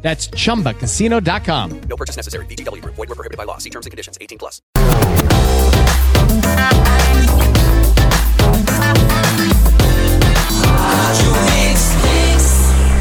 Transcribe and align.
That's 0.00 0.28
chumbacasino.com. 0.30 1.80
No 1.88 1.96
purchase 1.96 2.16
necessary. 2.16 2.46
VGW 2.46 2.80
Group. 2.82 2.94
Void 2.94 3.08
were 3.08 3.14
prohibited 3.14 3.36
by 3.36 3.44
law. 3.44 3.58
See 3.58 3.70
terms 3.70 3.84
and 3.86 3.90
conditions. 3.90 4.16
18 4.20 4.38
plus. 4.38 4.62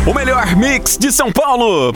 O 0.08 0.14
melhor 0.14 0.56
mix 0.56 0.98
de 0.98 1.12
São 1.12 1.32
Paulo. 1.34 1.94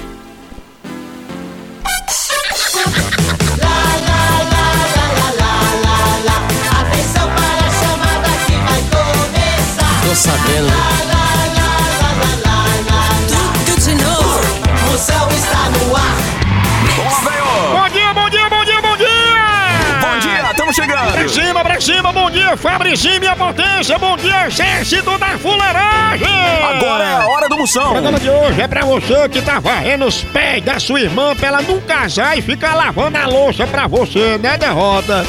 Fabrizinho, 22.62 23.20
minha 23.20 23.36
potência, 23.36 23.98
bom 23.98 24.16
dia, 24.18 24.46
exército 24.48 25.18
da 25.18 25.38
fuleiragem! 25.40 26.28
Agora 26.76 27.04
é 27.04 27.14
a 27.16 27.28
hora 27.28 27.50
do 27.50 27.56
O 27.56 27.60
moção. 27.60 27.90
programa 27.92 28.20
de 28.20 28.30
hoje 28.30 28.62
é 28.62 28.68
pra 28.68 28.86
você 28.86 29.28
que 29.30 29.42
tá 29.42 29.60
varrendo 29.60 30.06
os 30.06 30.24
pés 30.24 30.64
da 30.64 30.80
sua 30.80 31.02
irmã 31.02 31.36
pra 31.36 31.48
ela 31.48 31.62
não 31.64 31.82
casar 31.82 32.38
e 32.38 32.42
ficar 32.42 32.76
lavando 32.76 33.18
a 33.18 33.26
louça 33.26 33.66
pra 33.66 33.88
você, 33.88 34.38
né, 34.38 34.58
derrota? 34.58 35.26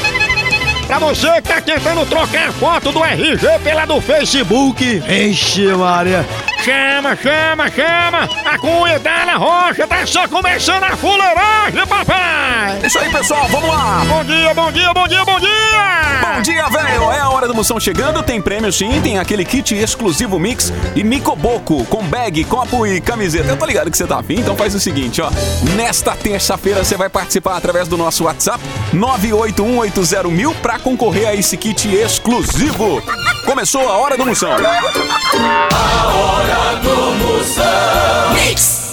Pra 0.85 0.99
você 0.99 1.41
que 1.41 1.47
tá 1.49 1.59
tentando 1.59 2.05
trocar 2.05 2.49
a 2.49 2.51
foto 2.51 2.91
do 2.91 3.03
RG 3.03 3.39
pela 3.63 3.85
do 3.85 3.99
Facebook. 3.99 5.01
Ixi, 5.07 5.65
Maria. 5.69 6.23
Chama, 6.63 7.15
chama, 7.15 7.69
chama. 7.71 8.29
A 8.45 8.57
cunha 8.59 8.99
da 8.99 9.23
Ana 9.23 9.37
Rocha 9.37 9.87
tá 9.87 10.05
só 10.05 10.27
começando 10.27 10.83
a 10.83 10.95
fuleiragem, 10.95 11.87
papai. 11.87 12.79
Isso 12.85 12.99
aí, 12.99 13.09
pessoal, 13.09 13.47
vamos 13.47 13.69
lá. 13.69 14.03
Bom 14.07 14.23
dia, 14.23 14.53
bom 14.53 14.71
dia, 14.71 14.93
bom 14.93 15.07
dia, 15.07 15.25
bom 15.25 15.39
dia. 15.39 16.02
Bom 16.23 16.41
dia, 16.41 16.69
velho! 16.69 17.11
É 17.11 17.19
a 17.19 17.29
hora 17.29 17.49
do 17.49 17.53
Moção 17.53 17.77
chegando, 17.81 18.23
tem 18.23 18.41
prêmio 18.41 18.71
sim, 18.71 19.01
tem 19.01 19.19
aquele 19.19 19.43
kit 19.43 19.75
exclusivo 19.75 20.39
mix 20.39 20.71
e 20.95 21.03
Micoboco, 21.03 21.83
com 21.85 22.01
bag, 22.01 22.45
copo 22.45 22.87
e 22.87 23.01
camiseta. 23.01 23.49
Eu 23.49 23.57
tô 23.57 23.65
ligado 23.65 23.91
que 23.91 23.97
você 23.97 24.07
tá 24.07 24.19
afim, 24.19 24.35
então 24.35 24.55
faz 24.55 24.73
o 24.73 24.79
seguinte, 24.79 25.21
ó. 25.21 25.29
Nesta 25.75 26.15
terça-feira 26.15 26.81
você 26.81 26.95
vai 26.95 27.09
participar 27.09 27.57
através 27.57 27.89
do 27.89 27.97
nosso 27.97 28.23
WhatsApp 28.23 28.63
981801000 28.93 30.55
pra 30.61 30.79
concorrer 30.79 31.27
a 31.27 31.35
esse 31.35 31.57
kit 31.57 31.93
exclusivo. 31.93 33.03
Começou 33.45 33.89
a 33.89 33.97
hora 33.97 34.15
do 34.15 34.25
Moção. 34.25 34.55
Tchau, 34.55 34.65
au, 34.65 34.71
au, 34.71 34.93
au, 36.31 36.97
au, 36.97 37.15
moção. 37.15 38.33
Mix. 38.33 38.83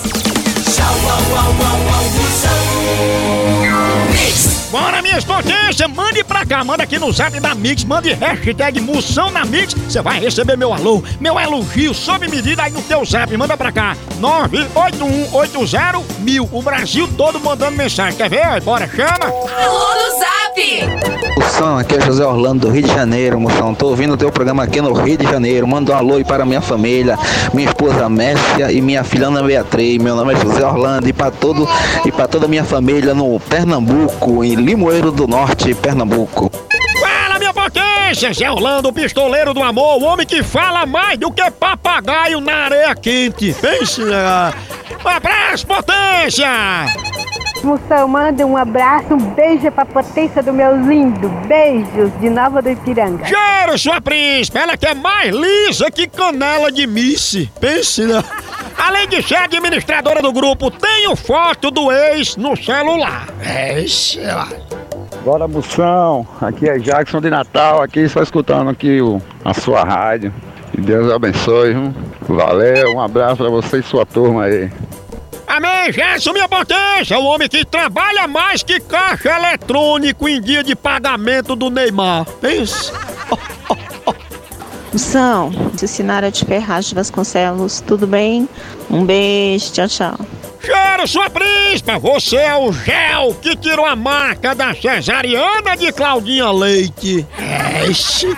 Bora, 4.71 5.03
minhas 5.03 5.25
potências, 5.25 5.91
mande 5.91 6.23
pra 6.23 6.40
manda 6.65 6.83
aqui 6.83 6.99
no 6.99 7.13
zap 7.13 7.39
da 7.39 7.55
Mix, 7.55 7.85
mande 7.85 8.13
hashtag 8.13 8.81
Moção 8.81 9.31
na 9.31 9.45
Mix, 9.45 9.73
você 9.75 10.03
vai 10.03 10.19
receber 10.19 10.57
meu 10.57 10.75
alô, 10.75 11.01
meu 11.21 11.39
elogio 11.39 11.95
sob 11.95 12.27
medida 12.29 12.65
aí 12.65 12.73
no 12.73 12.83
teu 12.83 13.05
zap, 13.05 13.37
manda 13.37 13.57
pra 13.57 13.71
cá, 13.71 13.97
981801000, 14.21 16.49
o 16.51 16.63
Brasil 16.63 17.09
todo 17.17 17.39
mandando 17.39 17.77
mensagem, 17.77 18.17
quer 18.17 18.29
ver? 18.29 18.61
Bora, 18.63 18.89
chama! 18.89 19.27
Alô 19.27 19.95
no 19.95 20.11
Zap! 20.19 20.40
Aqui 21.81 21.97
é 21.97 22.01
José 22.03 22.27
Orlando 22.27 22.67
do 22.67 22.71
Rio 22.71 22.83
de 22.83 22.93
Janeiro, 22.93 23.41
moção. 23.41 23.75
Tô 23.75 23.87
ouvindo 23.87 24.13
o 24.13 24.17
teu 24.17 24.31
programa 24.31 24.63
aqui 24.63 24.83
no 24.83 24.93
Rio 24.93 25.17
de 25.17 25.25
Janeiro. 25.25 25.67
Manda 25.67 25.93
um 25.93 25.97
alô 25.97 26.17
aí 26.17 26.25
para 26.25 26.45
minha 26.45 26.61
família, 26.61 27.19
minha 27.55 27.67
esposa 27.67 28.07
Mércia 28.07 28.71
e 28.71 28.83
minha 28.83 29.03
filha 29.03 29.29
Ana 29.29 29.43
Beatriz. 29.43 29.97
Meu 29.97 30.15
nome 30.15 30.35
é 30.35 30.37
José 30.37 30.63
Orlando 30.63 31.09
e 31.09 31.13
para 31.15 31.31
todo 31.31 31.67
e 32.05 32.13
para 32.13 32.29
toda 32.29 32.45
a 32.45 32.49
minha 32.49 32.65
família 32.65 33.15
no 33.15 33.41
Pernambuco, 33.41 34.45
em 34.45 34.57
Limoeiro 34.57 35.11
do 35.11 35.27
Norte, 35.27 35.73
Pernambuco. 35.73 36.51
Fala, 37.01 37.39
minha 37.39 37.55
potência, 37.55 38.31
Zé 38.35 38.51
Orlando, 38.51 38.91
o 38.91 38.93
pistoleiro 38.93 39.55
do 39.55 39.63
amor, 39.63 40.03
o 40.03 40.05
homem 40.05 40.27
que 40.27 40.43
fala 40.43 40.85
mais 40.85 41.19
do 41.19 41.33
que 41.33 41.51
papagaio 41.51 42.43
na 42.43 42.57
areia 42.57 42.95
quente. 42.95 43.57
Pense, 43.59 44.03
né? 44.03 44.53
Um 45.03 45.09
abraço, 45.09 45.67
potência! 45.67 46.47
Moção, 47.63 48.09
manda 48.09 48.47
um 48.47 48.57
abraço, 48.57 49.13
um 49.13 49.35
beijo 49.35 49.71
pra 49.71 49.85
potência 49.85 50.43
do 50.43 50.53
meu 50.53 50.77
lindo. 50.77 51.29
Beijos 51.47 52.11
de 52.19 52.31
Nova 52.31 52.63
do 52.63 52.71
Ipiranga. 52.71 53.25
Cheiro, 53.27 53.79
sua 53.79 54.01
príncipe! 54.01 54.59
Ela 54.59 54.77
que 54.77 54.87
é 54.87 54.95
mais 54.95 55.35
lisa 55.35 55.91
que 55.91 56.07
canela 56.07 56.73
de 56.73 56.87
misse. 56.87 57.51
Pense, 57.61 58.03
né? 58.05 58.23
Além 58.79 59.07
de 59.09 59.23
ser 59.23 59.37
administradora 59.37 60.23
do 60.23 60.33
grupo, 60.33 60.71
tenho 60.71 61.15
foto 61.15 61.71
do 61.71 61.93
ex 61.93 62.37
no 62.37 62.57
celular. 62.57 63.27
É, 63.45 63.85
sei 63.87 64.27
lá. 64.27 64.49
Bora 65.25 65.47
Moção, 65.47 66.27
aqui 66.41 66.67
é 66.67 66.79
Jackson 66.79 67.21
de 67.21 67.29
Natal, 67.29 67.83
aqui 67.83 68.09
só 68.09 68.23
escutando 68.23 68.71
aqui 68.71 69.03
o, 69.03 69.21
a 69.45 69.53
sua 69.53 69.85
rádio. 69.85 70.33
Que 70.73 70.81
Deus 70.81 71.13
abençoe, 71.13 71.75
viu? 71.75 71.95
Valeu, 72.23 72.95
um 72.95 73.01
abraço 73.01 73.37
pra 73.37 73.51
você 73.51 73.79
e 73.79 73.83
sua 73.83 74.07
turma 74.07 74.45
aí. 74.45 74.71
Amém, 75.81 75.93
Gerson, 75.95 76.35
minha 76.35 76.47
potência! 76.47 77.19
O 77.19 77.25
homem 77.25 77.49
que 77.49 77.65
trabalha 77.65 78.29
mais 78.29 78.63
que 78.63 78.79
caixa 78.81 79.31
eletrônico 79.31 80.29
em 80.29 80.39
dia 80.39 80.63
de 80.63 80.77
pagamento 80.77 81.57
do 81.57 81.71
Neymar. 81.71 82.27
Pense. 82.39 82.93
Moção, 84.93 85.51
de 85.73 85.89
Sinara 85.89 86.31
de 86.31 86.45
Ferraz 86.45 86.87
de 86.87 86.95
Vasconcelos, 86.95 87.81
tudo 87.81 88.07
bem? 88.07 88.47
Um 88.91 89.07
beijo, 89.07 89.73
tchau, 89.73 89.89
tchau. 89.89 90.19
Cheiro, 90.61 91.09
sua 91.09 91.31
príncipe! 91.31 91.99
Você 91.99 92.37
é 92.37 92.57
o 92.57 92.71
gel 92.73 93.35
que 93.41 93.57
tirou 93.57 93.87
a 93.87 93.97
marca 93.97 94.55
da 94.55 94.75
cesariana 94.75 95.79
de 95.79 95.91
Claudinha 95.93 96.51
Leite. 96.51 97.27
É, 97.39 97.91
esse. 97.91 98.37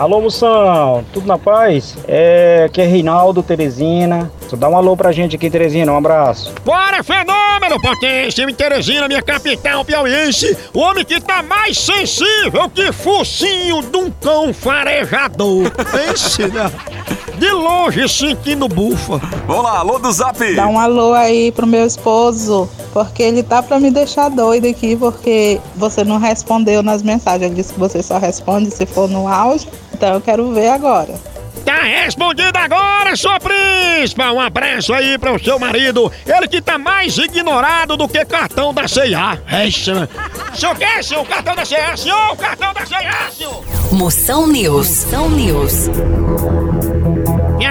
Alô, 0.00 0.18
Moção, 0.18 1.04
tudo 1.12 1.26
na 1.26 1.36
paz? 1.36 1.94
É, 2.08 2.62
aqui 2.64 2.80
é 2.80 2.86
Reinaldo, 2.86 3.42
Teresina. 3.42 4.32
Só 4.48 4.56
dá 4.56 4.66
um 4.66 4.74
alô 4.74 4.96
pra 4.96 5.12
gente 5.12 5.36
aqui, 5.36 5.50
Teresina, 5.50 5.92
um 5.92 5.96
abraço. 5.98 6.54
Bora, 6.64 7.04
fenômeno, 7.04 7.78
potência! 7.82 8.44
Em 8.44 8.54
Teresina, 8.54 9.06
minha 9.06 9.20
capital 9.20 9.84
piauiense, 9.84 10.56
o 10.72 10.78
homem 10.78 11.04
que 11.04 11.20
tá 11.20 11.42
mais 11.42 11.76
sensível 11.76 12.70
que 12.74 12.90
focinho 12.92 13.82
de 13.82 13.98
um 13.98 14.10
cão 14.10 14.54
farejador. 14.54 15.70
Pense, 15.92 16.48
né? 16.48 16.72
De 17.36 17.50
longe 17.50 18.08
sentindo 18.08 18.68
bufa. 18.68 19.20
Vamos 19.46 19.64
lá, 19.64 19.80
alô 19.80 19.98
do 19.98 20.10
Zap. 20.10 20.54
Dá 20.54 20.66
um 20.66 20.80
alô 20.80 21.12
aí 21.12 21.52
pro 21.52 21.66
meu 21.66 21.84
esposo, 21.86 22.66
porque 22.94 23.22
ele 23.22 23.42
tá 23.42 23.62
pra 23.62 23.78
me 23.78 23.90
deixar 23.90 24.30
doido 24.30 24.66
aqui, 24.66 24.96
porque 24.96 25.60
você 25.76 26.04
não 26.04 26.16
respondeu 26.16 26.82
nas 26.82 27.02
mensagens. 27.02 27.42
Ele 27.42 27.54
disse 27.54 27.74
que 27.74 27.78
você 27.78 28.02
só 28.02 28.16
responde 28.16 28.70
se 28.70 28.86
for 28.86 29.06
no 29.06 29.28
áudio, 29.28 29.70
então 30.00 30.14
eu 30.14 30.20
quero 30.22 30.50
ver 30.50 30.70
agora. 30.70 31.14
Tá 31.62 31.82
respondido 31.82 32.56
agora, 32.56 33.14
sua 33.14 33.38
príncipe! 33.38 34.22
Um 34.22 34.40
abraço 34.40 34.94
aí 34.94 35.18
pro 35.18 35.38
seu 35.44 35.58
marido. 35.58 36.10
Ele 36.26 36.48
que 36.48 36.62
tá 36.62 36.78
mais 36.78 37.18
ignorado 37.18 37.98
do 37.98 38.08
que 38.08 38.24
cartão 38.24 38.72
da 38.72 38.88
C&A. 38.88 39.38
É 39.46 39.66
isso, 39.66 39.92
né? 39.92 40.08
Senhor 40.54 40.74
quer, 40.74 41.04
senhor? 41.04 41.26
Cartão 41.26 41.54
da 41.54 41.66
C&A, 41.66 41.96
senhor? 41.98 42.34
Cartão 42.38 42.72
da 42.72 42.86
C&A, 42.86 43.30
senhor! 43.30 43.62
Moção 43.92 44.46
News. 44.46 45.04
Moção 45.04 45.28
News. 45.28 45.90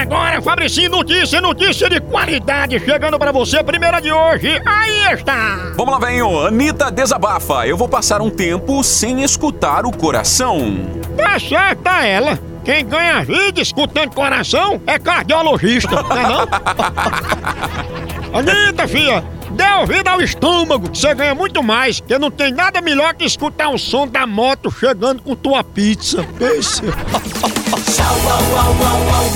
Agora, 0.00 0.40
Fabricinho, 0.40 0.88
notícia, 0.90 1.42
notícia 1.42 1.86
de 1.90 2.00
qualidade 2.00 2.80
chegando 2.80 3.18
pra 3.18 3.30
você, 3.30 3.62
primeira 3.62 4.00
de 4.00 4.10
hoje. 4.10 4.58
Aí 4.64 5.12
está! 5.12 5.72
Vamos 5.76 5.92
lá, 5.92 5.98
velho. 5.98 6.46
Anitta 6.46 6.90
desabafa. 6.90 7.66
Eu 7.66 7.76
vou 7.76 7.86
passar 7.86 8.22
um 8.22 8.30
tempo 8.30 8.82
sem 8.82 9.22
escutar 9.22 9.84
o 9.84 9.94
coração. 9.94 10.78
Tá 11.18 11.38
certa 11.38 12.02
ela. 12.06 12.38
Quem 12.64 12.86
ganha 12.86 13.22
vida 13.22 13.60
escutando 13.60 14.14
coração 14.14 14.80
é 14.86 14.98
cardiologista, 14.98 16.00
não 16.02 16.16
é 16.16 16.22
não? 16.22 16.48
Anitta, 18.40 18.88
filha, 18.88 19.22
dê 19.60 19.70
ouvido 19.78 20.08
ao 20.08 20.22
estômago, 20.22 20.88
que 20.88 20.98
você 20.98 21.14
ganha 21.14 21.34
muito 21.34 21.62
mais, 21.62 22.00
que 22.00 22.18
não 22.18 22.30
tem 22.30 22.50
nada 22.50 22.80
melhor 22.80 23.12
que 23.14 23.24
escutar 23.24 23.68
o 23.68 23.76
som 23.76 24.08
da 24.08 24.26
moto 24.26 24.70
chegando 24.70 25.22
com 25.22 25.36
tua 25.36 25.62
pizza. 25.62 26.24
Pense. 26.38 26.80
Tchau, 26.80 28.16
au, 28.24 28.42
au, 28.56 28.72
au, 28.72 29.00
au, 29.16 29.30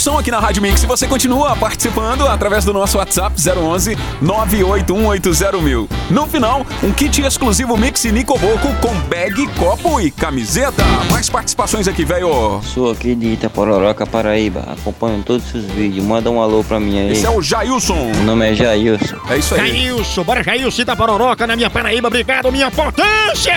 Moção 0.00 0.18
aqui 0.18 0.30
na 0.30 0.40
Rádio 0.40 0.62
Mix. 0.62 0.82
E 0.82 0.86
você 0.86 1.06
continua 1.06 1.54
participando 1.54 2.26
através 2.26 2.64
do 2.64 2.72
nosso 2.72 2.96
WhatsApp 2.96 3.36
011 3.38 3.98
981801000. 4.22 5.90
No 6.08 6.26
final, 6.26 6.64
um 6.82 6.90
kit 6.90 7.20
exclusivo 7.20 7.76
Mix 7.76 8.04
Nicoboco 8.04 8.72
com 8.80 8.94
bag, 9.10 9.46
copo 9.58 10.00
e 10.00 10.10
camiseta. 10.10 10.82
Mais 11.10 11.28
participações 11.28 11.86
aqui, 11.86 12.02
velho. 12.06 12.62
Sou 12.62 12.90
aqui 12.90 13.14
de 13.14 13.34
Itapororoca, 13.34 14.06
Paraíba. 14.06 14.64
Acompanho 14.72 15.22
todos 15.22 15.44
os 15.44 15.50
seus 15.52 15.64
vídeos. 15.66 16.02
Manda 16.02 16.30
um 16.30 16.40
alô 16.40 16.64
pra 16.64 16.80
mim 16.80 16.98
aí. 16.98 17.12
Esse 17.12 17.26
é 17.26 17.30
o 17.30 17.42
Jailson. 17.42 18.10
Meu 18.14 18.24
nome 18.24 18.52
é 18.52 18.54
Jailson. 18.54 19.16
É 19.28 19.36
isso 19.36 19.54
aí. 19.54 19.68
Jailson, 19.84 20.24
bora 20.24 20.42
Jailson 20.42 20.82
da 20.84 20.96
Pororoca 20.96 21.46
na 21.46 21.54
minha 21.56 21.68
Paraíba. 21.68 22.08
Obrigado, 22.08 22.50
minha 22.50 22.70
potência! 22.70 23.52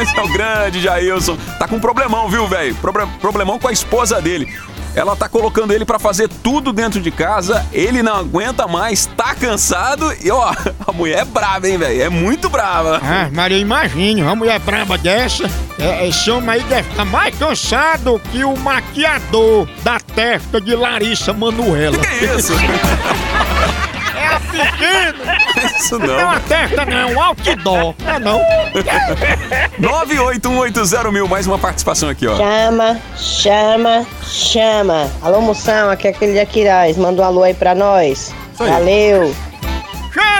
Esse 0.00 0.18
é 0.18 0.22
o 0.22 0.28
grande 0.28 0.80
Jailson. 0.80 1.36
Tá 1.58 1.68
com 1.68 1.76
um 1.76 1.80
problemão, 1.80 2.26
viu, 2.26 2.46
velho? 2.48 2.74
Proble- 2.76 3.06
problemão 3.20 3.58
com 3.58 3.68
a 3.68 3.72
esposa 3.72 4.18
dele. 4.22 4.48
Ela 4.98 5.14
tá 5.14 5.28
colocando 5.28 5.72
ele 5.72 5.84
pra 5.84 5.98
fazer 5.98 6.28
tudo 6.42 6.72
dentro 6.72 7.00
de 7.00 7.10
casa, 7.10 7.64
ele 7.72 8.02
não 8.02 8.16
aguenta 8.16 8.66
mais, 8.66 9.06
tá 9.06 9.34
cansado 9.34 10.12
e 10.22 10.30
ó, 10.30 10.52
a 10.86 10.92
mulher 10.92 11.20
é 11.20 11.24
brava, 11.24 11.68
hein, 11.68 11.78
velho? 11.78 12.02
É 12.02 12.08
muito 12.08 12.48
brava. 12.48 13.00
Ah, 13.02 13.28
Maria, 13.32 13.58
imagine, 13.58 14.22
uma 14.22 14.34
mulher 14.34 14.58
braba 14.58 14.98
dessa, 14.98 15.48
é, 15.78 16.08
esse 16.08 16.28
homem 16.30 16.50
aí 16.50 16.62
deve 16.64 16.90
estar 16.90 17.04
mais 17.04 17.36
cansado 17.38 18.20
que 18.32 18.42
o 18.42 18.56
maquiador 18.56 19.68
da 19.84 20.00
testa 20.00 20.60
de 20.60 20.74
Larissa 20.74 21.32
Manuela. 21.32 21.96
Que 21.98 22.06
é 22.06 22.34
isso? 22.34 22.52
É 24.30 24.34
a 24.34 24.40
pequena! 24.40 25.38
Isso 25.78 25.98
Não 25.98 26.04
é 26.04 26.08
não. 26.08 26.24
uma 26.28 26.40
testa, 26.40 26.84
não, 26.86 26.98
é 26.98 27.06
um 27.06 27.20
outdoor. 27.22 27.94
É 28.06 28.18
não. 28.18 28.40
981801000, 29.80 31.28
mais 31.28 31.46
uma 31.46 31.58
participação 31.58 32.08
aqui, 32.08 32.26
ó. 32.26 32.36
Chama, 32.36 33.00
chama, 33.16 34.06
chama. 34.22 35.10
Alô, 35.22 35.40
moção, 35.40 35.90
aqui 35.90 36.06
é 36.08 36.10
aquele 36.10 36.38
Aquiraz. 36.40 36.96
Manda 36.96 37.22
um 37.22 37.24
alô 37.24 37.42
aí 37.42 37.54
pra 37.54 37.74
nós. 37.74 38.32
aí. 38.60 39.47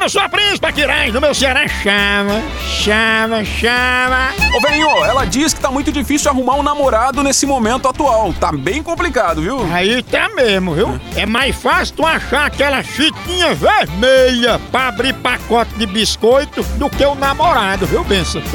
Valeu. 0.09 0.11
Chama 0.11 0.11
sua 0.11 0.29
príncipa 0.29 0.73
Quirais, 0.73 1.13
no 1.13 1.21
meu 1.21 1.35
Ceará, 1.35 1.69
chama, 1.69 2.43
chama, 2.67 3.45
chama. 3.45 4.31
Ô, 4.55 4.61
velhinho, 4.61 5.05
ela 5.05 5.25
diz 5.25 5.53
que 5.53 5.61
tá 5.61 5.71
muito 5.71 5.93
difícil 5.93 6.31
arrumar 6.31 6.57
um 6.57 6.63
namorado 6.63 7.23
nesse 7.23 7.45
momento 7.47 7.87
atual. 7.87 8.33
Tá 8.33 8.51
bem 8.51 8.83
complicado, 8.83 9.43
viu? 9.43 9.61
Aí 9.73 10.03
tá 10.03 10.29
mesmo, 10.31 10.75
viu? 10.75 11.01
É 11.15 11.27
mais 11.27 11.55
fácil 11.55 11.97
tu 11.97 12.07
achar 12.07 12.47
aquela 12.47 12.83
fitinha 12.83 13.55
vermelha 13.55 14.59
pra 14.71 14.89
abrir 14.89 15.15
pacote 15.15 15.75
de 15.75 15.87
biscoito 15.87 16.63
do 16.63 16.89
que 16.89 17.05
o 17.05 17.15
namorado, 17.15 17.87
viu, 17.87 18.03
Benção? 18.05 18.43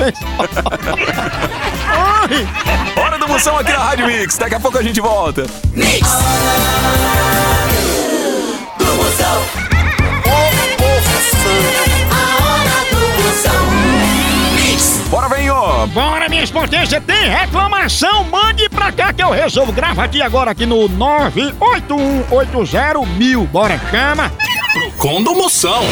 Hora 2.95 3.17
do 3.19 3.27
Moção 3.27 3.57
aqui 3.57 3.71
na 3.71 3.79
Rádio 3.79 4.07
Mix. 4.07 4.37
Daqui 4.37 4.55
a 4.55 4.59
pouco 4.59 4.77
a 4.77 4.83
gente 4.83 4.99
volta. 4.99 5.45
A 9.55 9.62
Bora, 15.13 15.29
velhinho! 15.29 15.53
Bora, 15.93 16.27
minha 16.27 16.47
potência, 16.47 16.99
tem 16.99 17.29
reclamação? 17.29 18.23
Mande 18.23 18.67
pra 18.67 18.91
cá 18.91 19.13
que 19.13 19.21
eu 19.21 19.29
resolvo. 19.29 19.71
Grava 19.71 20.03
aqui 20.03 20.23
agora 20.23 20.49
aqui 20.49 20.65
no 20.65 20.87
98180 20.87 23.45
Bora, 23.51 23.79
chama. 23.91 24.31
Condo 24.97 25.35
Moção. 25.35 25.83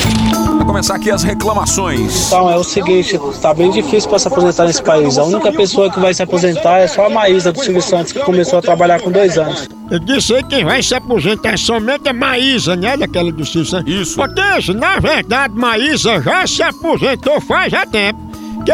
Vai 0.58 0.66
começar 0.66 0.96
aqui 0.96 1.12
as 1.12 1.22
reclamações. 1.22 2.26
Então, 2.26 2.50
é 2.50 2.56
o 2.56 2.64
seguinte, 2.64 3.20
tá 3.40 3.54
bem 3.54 3.70
difícil 3.70 4.10
para 4.10 4.18
se 4.18 4.28
aposentar 4.28 4.66
nesse 4.66 4.82
país. 4.82 5.20
A 5.20 5.24
única 5.24 5.52
pessoa 5.52 5.92
que 5.92 6.00
vai 6.00 6.16
se 6.16 6.24
aposentar 6.24 6.80
é 6.80 6.88
só 6.88 7.06
a 7.06 7.10
Maísa 7.12 7.52
do 7.52 7.64
Silvio 7.64 7.84
Santos, 7.84 8.12
que 8.12 8.22
começou 8.22 8.58
a 8.58 8.62
trabalhar 8.64 9.02
com 9.02 9.12
dois 9.12 9.38
anos. 9.38 9.70
Eu 9.92 10.00
disse 10.00 10.34
aí 10.34 10.42
que 10.42 10.50
quem 10.50 10.66
vai 10.66 10.82
se 10.82 10.96
aposentar 10.96 11.60
somente 11.60 12.10
é 12.10 12.14
Maísa, 12.14 12.76
né? 12.76 12.98
Daquela 12.98 13.32
do 13.32 13.46
Silvio 13.46 13.70
Santos. 13.70 13.94
Isso. 13.94 14.16
Potência, 14.16 14.74
na 14.74 14.98
verdade, 14.98 15.54
Maísa 15.54 16.20
já 16.24 16.48
se 16.48 16.64
aposentou 16.64 17.40
faz 17.40 17.72
já 17.72 17.86
tempo. 17.86 18.20
Que 18.66 18.72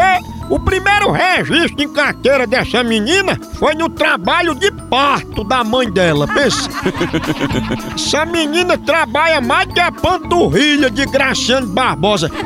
o 0.48 0.58
primeiro 0.58 1.10
registro 1.10 1.82
em 1.82 1.88
carteira 1.88 2.46
dessa 2.46 2.82
menina 2.82 3.38
foi 3.54 3.74
no 3.74 3.88
trabalho 3.88 4.54
de 4.54 4.70
parto 4.70 5.44
da 5.44 5.62
mãe 5.62 5.90
dela. 5.90 6.26
Pensa. 6.26 6.68
Essa 7.94 8.24
menina 8.24 8.78
trabalha 8.78 9.40
mais 9.40 9.72
que 9.72 9.80
a 9.80 9.92
panturrilha 9.92 10.90
de 10.90 11.04
Graciano 11.06 11.66
Barbosa. 11.66 12.30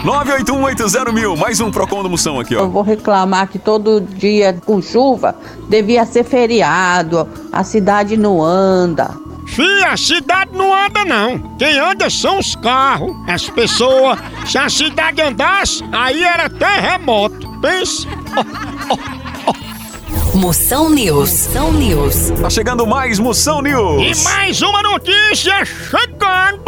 981801000, 0.00 1.36
mais 1.36 1.60
um 1.60 1.70
Procon 1.70 2.02
do 2.02 2.08
Moção 2.08 2.40
aqui, 2.40 2.56
ó. 2.56 2.60
Eu 2.60 2.70
vou 2.70 2.82
reclamar 2.82 3.48
que 3.48 3.58
todo 3.58 4.00
dia 4.00 4.58
com 4.64 4.80
chuva 4.80 5.36
devia 5.68 6.06
ser 6.06 6.24
feriado, 6.24 7.28
a 7.52 7.62
cidade 7.62 8.16
não 8.16 8.42
anda. 8.42 9.10
Fia, 9.50 9.92
a 9.92 9.96
cidade 9.96 10.52
não 10.54 10.72
anda 10.72 11.04
não. 11.04 11.38
Quem 11.58 11.78
anda 11.78 12.08
são 12.08 12.38
os 12.38 12.54
carros, 12.56 13.14
as 13.28 13.48
pessoas. 13.50 14.18
Se 14.46 14.56
a 14.58 14.68
cidade 14.68 15.20
andasse, 15.20 15.82
aí 15.92 16.22
era 16.22 16.48
terremoto. 16.48 17.48
Pensa. 17.60 18.06
Moção 20.34 20.88
News. 20.88 21.46
Moção 21.48 21.72
News. 21.72 22.30
Tá 22.40 22.48
chegando 22.48 22.86
mais 22.86 23.18
Moção 23.18 23.58
E 23.60 23.62
News. 23.72 24.22
mais 24.22 24.62
uma 24.62 24.82
notícia 24.82 25.64
chegando. 25.64 26.62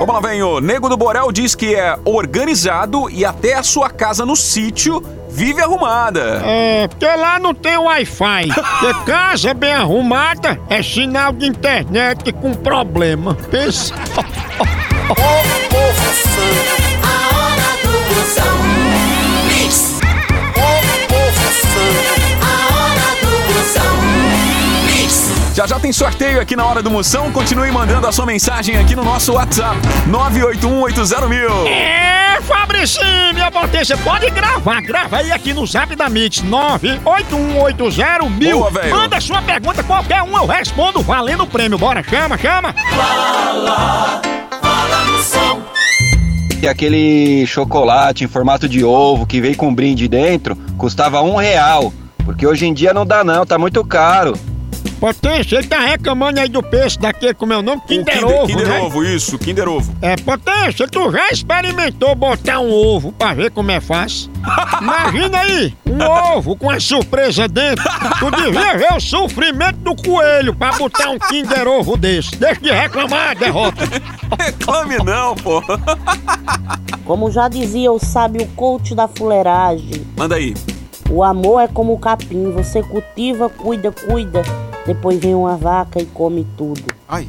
Vamos 0.00 0.14
lá, 0.14 0.20
velho. 0.20 0.60
Nego 0.60 0.88
do 0.88 0.96
Borel 0.96 1.30
diz 1.30 1.54
que 1.54 1.74
é 1.74 1.96
organizado 2.04 3.08
e 3.08 3.24
até 3.24 3.54
a 3.54 3.62
sua 3.62 3.88
casa 3.88 4.26
no 4.26 4.34
sítio 4.34 5.00
vive 5.32 5.60
arrumada. 5.62 6.42
É, 6.44 6.86
porque 6.88 7.06
lá 7.06 7.38
não 7.38 7.54
tem 7.54 7.76
Wi-Fi. 7.78 8.48
Porque 8.80 9.10
casa 9.10 9.54
bem 9.54 9.72
arrumada 9.72 10.60
é 10.68 10.82
sinal 10.82 11.32
de 11.32 11.46
internet 11.46 12.32
com 12.32 12.52
problema. 12.54 13.34
Pensa. 13.50 13.94
A 15.08 15.12
hora 15.12 15.58
do 17.82 18.14
Moção. 18.14 18.81
Já 25.54 25.66
já 25.66 25.78
tem 25.78 25.92
sorteio 25.92 26.40
aqui 26.40 26.56
na 26.56 26.64
hora 26.64 26.82
do 26.82 26.90
Moção. 26.90 27.30
Continue 27.30 27.70
mandando 27.70 28.06
a 28.06 28.12
sua 28.12 28.24
mensagem 28.24 28.78
aqui 28.78 28.96
no 28.96 29.04
nosso 29.04 29.34
WhatsApp. 29.34 29.76
981801000. 30.08 31.66
É, 31.66 32.40
Fabricinho, 32.40 33.34
minha 33.34 33.50
potência, 33.50 33.96
pode 33.98 34.30
gravar, 34.30 34.80
grava 34.80 35.18
aí 35.18 35.30
aqui 35.30 35.52
no 35.52 35.66
zap 35.66 35.94
da 35.94 36.08
Mix 36.08 36.40
98180 36.40 38.30
mil. 38.30 38.60
Boa. 38.60 38.72
Manda 38.88 39.20
sua 39.20 39.42
pergunta, 39.42 39.82
qualquer 39.82 40.22
um 40.22 40.34
eu 40.34 40.46
respondo, 40.46 41.02
valendo 41.02 41.42
o 41.42 41.46
prêmio. 41.46 41.76
Bora, 41.76 42.02
chama, 42.02 42.38
chama. 42.38 42.74
Fala, 42.96 44.22
fala 44.62 45.04
Moção. 45.04 45.62
E 46.62 46.66
aquele 46.66 47.46
chocolate 47.46 48.24
em 48.24 48.28
formato 48.28 48.66
de 48.66 48.82
ovo 48.82 49.26
que 49.26 49.38
veio 49.38 49.56
com 49.56 49.74
brinde 49.74 50.08
dentro 50.08 50.56
custava 50.78 51.20
um 51.20 51.36
real. 51.36 51.92
Porque 52.24 52.46
hoje 52.46 52.64
em 52.64 52.72
dia 52.72 52.94
não 52.94 53.04
dá 53.04 53.22
não, 53.22 53.44
tá 53.44 53.58
muito 53.58 53.84
caro. 53.84 54.32
Potência, 55.02 55.56
ele 55.56 55.66
tá 55.66 55.80
reclamando 55.80 56.38
aí 56.38 56.48
do 56.48 56.62
preço 56.62 56.96
daquele, 57.00 57.34
como 57.34 57.52
é 57.52 57.58
o 57.58 57.62
nome? 57.62 57.82
Kinder, 57.88 58.14
Kinder, 58.20 58.36
Ovo, 58.36 58.46
Kinder 58.46 58.68
né? 58.68 58.80
Ovo, 58.82 59.04
isso, 59.04 59.36
Kinder 59.36 59.68
Ovo. 59.68 59.92
É, 60.00 60.14
Potência, 60.14 60.86
tu 60.86 61.10
já 61.10 61.28
experimentou 61.30 62.14
botar 62.14 62.60
um 62.60 62.70
ovo 62.70 63.10
pra 63.10 63.34
ver 63.34 63.50
como 63.50 63.72
é 63.72 63.80
fácil? 63.80 64.30
Imagina 64.80 65.40
aí, 65.40 65.74
um 65.84 66.00
ovo 66.36 66.54
com 66.54 66.70
a 66.70 66.78
surpresa 66.78 67.48
dentro. 67.48 67.82
Tu 68.20 68.30
devia 68.30 68.76
ver 68.78 68.92
o 68.92 69.00
sofrimento 69.00 69.78
do 69.78 69.96
coelho 69.96 70.54
pra 70.54 70.70
botar 70.70 71.10
um 71.10 71.18
Kinder 71.18 71.66
Ovo 71.66 71.96
desse. 71.96 72.36
Deixa 72.36 72.60
de 72.60 72.70
reclamar, 72.70 73.36
derrota. 73.36 73.82
Reclame 74.38 74.98
não, 74.98 75.34
pô. 75.34 75.60
Como 77.04 77.28
já 77.28 77.48
dizia 77.48 77.90
o 77.90 77.98
sábio 77.98 78.46
coach 78.54 78.94
da 78.94 79.08
fuleiragem, 79.08 80.06
Manda 80.16 80.36
aí. 80.36 80.54
o 81.10 81.24
amor 81.24 81.60
é 81.62 81.66
como 81.66 81.92
o 81.92 81.98
capim, 81.98 82.52
você 82.52 82.84
cultiva, 82.84 83.48
cuida, 83.48 83.90
cuida, 83.90 84.42
depois 84.86 85.18
vem 85.18 85.34
uma 85.34 85.56
vaca 85.56 86.00
e 86.00 86.06
come 86.06 86.46
tudo. 86.56 86.82
Ai. 87.08 87.28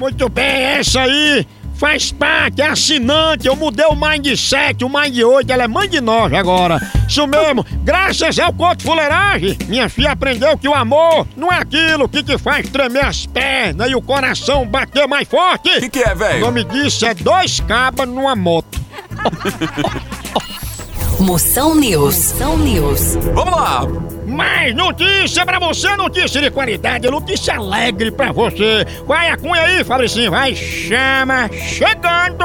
Muito 0.00 0.28
bem, 0.28 0.44
essa 0.44 1.02
aí 1.02 1.46
faz 1.74 2.10
parte, 2.12 2.62
é 2.62 2.68
assinante. 2.68 3.46
Eu 3.46 3.54
mudei 3.54 3.84
o 3.86 3.94
Mindset, 3.94 4.84
o 4.84 4.88
Mind 4.88 5.18
8, 5.18 5.52
ela 5.52 5.64
é 5.64 5.68
mãe 5.68 5.88
de 5.88 6.00
nós 6.00 6.32
agora. 6.32 6.80
Isso 7.08 7.26
mesmo, 7.26 7.64
graças 7.82 8.38
ao 8.38 8.52
Coach 8.52 8.82
Fuleiragem, 8.82 9.56
minha 9.68 9.88
filha 9.88 10.12
aprendeu 10.12 10.56
que 10.56 10.68
o 10.68 10.74
amor 10.74 11.26
não 11.36 11.52
é 11.52 11.58
aquilo 11.58 12.08
que 12.08 12.22
te 12.22 12.38
faz 12.38 12.68
tremer 12.68 13.04
as 13.04 13.26
pernas 13.26 13.90
e 13.90 13.94
o 13.94 14.02
coração 14.02 14.66
bater 14.66 15.06
mais 15.06 15.28
forte. 15.28 15.68
O 15.68 15.80
que, 15.80 15.90
que 15.90 16.02
é, 16.02 16.14
velho? 16.14 16.38
O 16.38 16.40
nome 16.46 16.64
disso 16.64 17.04
é 17.06 17.14
dois 17.14 17.60
cabas 17.60 18.08
numa 18.08 18.34
moto. 18.34 18.80
Moção 21.20 21.74
News. 21.74 22.32
Moção 22.32 22.58
News. 22.58 23.16
Vamos 23.34 23.54
lá! 23.54 23.86
Mais 24.26 24.74
notícia 24.74 25.46
pra 25.46 25.58
você, 25.60 25.94
notícia 25.96 26.40
de 26.40 26.50
qualidade, 26.50 27.08
notícia 27.08 27.54
alegre 27.54 28.10
pra 28.10 28.32
você. 28.32 28.84
Vai 29.06 29.30
a 29.30 29.36
cunha 29.36 29.60
aí, 29.60 29.84
Fabricinho, 29.84 30.30
vai, 30.30 30.54
chama, 30.56 31.48
chegando! 31.52 32.44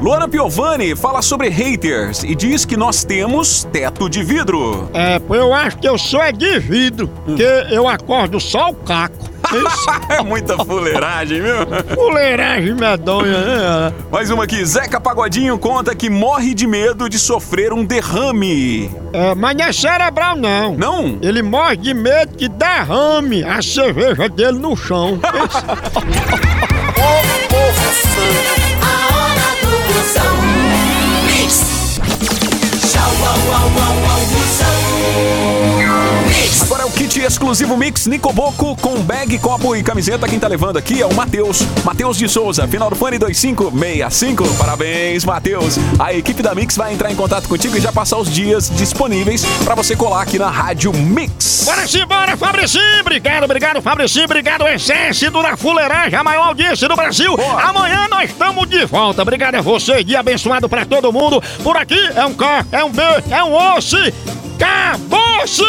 Luana 0.00 0.26
Piovani 0.26 0.96
fala 0.96 1.22
sobre 1.22 1.48
haters 1.48 2.24
e 2.24 2.34
diz 2.34 2.64
que 2.64 2.76
nós 2.76 3.04
temos 3.04 3.64
teto 3.64 4.08
de 4.08 4.24
vidro. 4.24 4.90
É, 4.92 5.18
pô, 5.18 5.34
eu 5.36 5.54
acho 5.54 5.78
que 5.78 5.88
eu 5.88 5.96
sou 5.96 6.20
é 6.20 6.32
de 6.32 6.58
vidro, 6.58 7.06
porque 7.24 7.44
eu 7.70 7.86
acordo 7.86 8.40
só 8.40 8.70
o 8.70 8.74
caco. 8.74 9.30
É 10.08 10.22
muita 10.22 10.56
fuleiragem, 10.64 11.42
viu? 11.42 11.56
Fuleiragem 11.94 12.74
medonha, 12.74 13.38
né? 13.40 13.92
Mais 14.10 14.30
uma 14.30 14.44
aqui. 14.44 14.64
Zeca 14.64 15.00
Pagodinho 15.00 15.58
conta 15.58 15.94
que 15.94 16.08
morre 16.08 16.54
de 16.54 16.66
medo 16.66 17.08
de 17.08 17.18
sofrer 17.18 17.72
um 17.72 17.84
derrame. 17.84 18.90
É, 19.12 19.34
mas 19.34 19.56
não 19.56 19.64
é 19.64 19.72
cerebral, 19.72 20.36
não. 20.36 20.76
Não? 20.76 21.18
Ele 21.20 21.42
morre 21.42 21.76
de 21.76 21.92
medo 21.94 22.36
que 22.36 22.48
derrame 22.48 23.42
a 23.44 23.60
cerveja 23.60 24.28
dele 24.28 24.58
no 24.58 24.76
chão. 24.76 25.18
Tchau, 32.90 33.00
au, 33.02 33.38
au, 33.52 33.66
au, 33.66 33.94
au, 34.10 34.30
Moção. 34.32 34.49
Exclusivo 37.18 37.76
Mix 37.76 38.06
Nicoboco 38.06 38.76
com 38.76 39.00
bag, 39.02 39.38
copo 39.38 39.74
e 39.74 39.82
camiseta. 39.82 40.28
Quem 40.28 40.38
tá 40.38 40.46
levando 40.46 40.76
aqui 40.76 41.02
é 41.02 41.06
o 41.06 41.12
Matheus. 41.12 41.62
Matheus 41.84 42.16
de 42.16 42.28
Souza, 42.28 42.68
final 42.68 42.88
do 42.88 42.94
fone 42.94 43.18
2565. 43.18 44.46
Parabéns, 44.54 45.24
Matheus. 45.24 45.78
A 45.98 46.14
equipe 46.14 46.42
da 46.42 46.54
Mix 46.54 46.76
vai 46.76 46.92
entrar 46.92 47.10
em 47.10 47.16
contato 47.16 47.48
contigo 47.48 47.76
e 47.76 47.80
já 47.80 47.92
passar 47.92 48.18
os 48.18 48.30
dias 48.30 48.70
disponíveis 48.70 49.44
pra 49.64 49.74
você 49.74 49.96
colar 49.96 50.22
aqui 50.22 50.38
na 50.38 50.48
Rádio 50.50 50.92
Mix. 50.92 51.64
Bora 51.64 51.86
sim, 51.86 52.04
bora, 52.06 52.36
Fabricinho! 52.36 53.00
Obrigado, 53.00 53.44
obrigado, 53.44 53.82
Fabricinho! 53.82 54.24
Obrigado, 54.24 54.66
exército 54.66 55.42
da 55.42 55.56
fuleiragem, 55.56 56.18
a 56.18 56.24
maior 56.24 56.46
audiência 56.48 56.88
do 56.88 56.96
Brasil! 56.96 57.36
Amanhã 57.62 58.08
nós 58.08 58.30
estamos 58.30 58.68
de 58.68 58.86
volta! 58.86 59.22
Obrigado 59.22 59.56
a 59.56 59.60
você, 59.60 60.02
dia 60.02 60.20
abençoado 60.20 60.68
pra 60.68 60.86
todo 60.86 61.12
mundo! 61.12 61.42
Por 61.62 61.76
aqui 61.76 61.98
é 62.14 62.24
um 62.24 62.34
K, 62.34 62.66
é 62.72 62.84
um 62.84 62.90
B, 62.90 63.02
é 63.30 63.44
um 63.44 63.54
osso! 63.76 63.96
Acabou-se! 64.56 65.62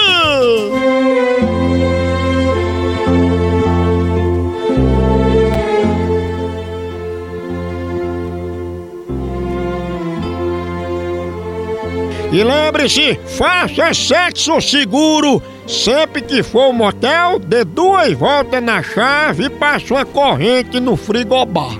Lembre-se, 12.81 13.19
faça 13.37 13.93
sexo 13.93 14.59
seguro. 14.61 15.41
Sempre 15.67 16.21
que 16.21 16.43
for 16.43 16.63
ao 16.63 16.73
motel, 16.73 17.39
dê 17.39 17.63
duas 17.63 18.13
voltas 18.13 18.61
na 18.61 18.81
chave 18.81 19.45
e 19.45 19.49
passe 19.49 19.91
uma 19.91 20.05
corrente 20.05 20.79
no 20.79 20.95
frigobar. 20.95 21.79